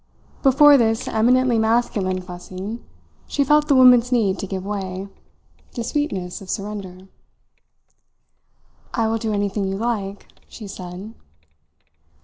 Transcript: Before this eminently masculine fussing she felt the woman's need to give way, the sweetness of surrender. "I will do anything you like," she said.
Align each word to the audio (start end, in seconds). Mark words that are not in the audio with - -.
Before 0.41 0.77
this 0.77 1.07
eminently 1.07 1.59
masculine 1.59 2.21
fussing 2.21 2.83
she 3.27 3.43
felt 3.43 3.67
the 3.67 3.75
woman's 3.75 4.11
need 4.11 4.39
to 4.39 4.47
give 4.47 4.65
way, 4.65 5.07
the 5.75 5.83
sweetness 5.83 6.41
of 6.41 6.49
surrender. 6.49 7.07
"I 8.95 9.07
will 9.07 9.19
do 9.19 9.31
anything 9.31 9.65
you 9.67 9.77
like," 9.77 10.25
she 10.49 10.65
said. 10.65 11.13